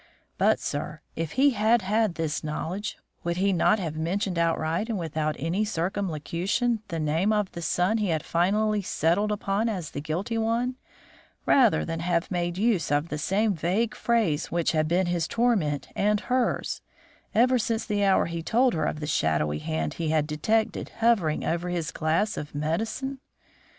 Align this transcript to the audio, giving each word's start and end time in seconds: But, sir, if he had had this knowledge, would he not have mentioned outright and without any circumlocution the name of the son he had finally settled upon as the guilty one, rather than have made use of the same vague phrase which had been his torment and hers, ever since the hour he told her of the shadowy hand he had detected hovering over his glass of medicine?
But, 0.39 0.59
sir, 0.59 0.99
if 1.15 1.33
he 1.33 1.51
had 1.51 1.83
had 1.83 2.15
this 2.15 2.43
knowledge, 2.43 2.97
would 3.23 3.37
he 3.37 3.53
not 3.53 3.77
have 3.77 3.95
mentioned 3.95 4.39
outright 4.39 4.89
and 4.89 4.97
without 4.97 5.35
any 5.37 5.63
circumlocution 5.63 6.81
the 6.87 6.99
name 6.99 7.31
of 7.31 7.51
the 7.51 7.61
son 7.61 7.99
he 7.99 8.07
had 8.07 8.23
finally 8.25 8.81
settled 8.81 9.31
upon 9.31 9.69
as 9.69 9.91
the 9.91 10.01
guilty 10.01 10.39
one, 10.39 10.75
rather 11.45 11.85
than 11.85 11.99
have 11.99 12.31
made 12.31 12.57
use 12.57 12.89
of 12.91 13.09
the 13.09 13.19
same 13.19 13.53
vague 13.53 13.93
phrase 13.95 14.49
which 14.51 14.71
had 14.71 14.87
been 14.87 15.05
his 15.05 15.27
torment 15.27 15.89
and 15.95 16.21
hers, 16.21 16.81
ever 17.35 17.59
since 17.59 17.85
the 17.85 18.03
hour 18.03 18.25
he 18.25 18.41
told 18.41 18.73
her 18.73 18.85
of 18.85 19.01
the 19.01 19.05
shadowy 19.05 19.59
hand 19.59 19.93
he 19.93 20.09
had 20.09 20.25
detected 20.25 20.89
hovering 20.97 21.43
over 21.43 21.69
his 21.69 21.91
glass 21.91 22.37
of 22.37 22.55
medicine? 22.55 23.19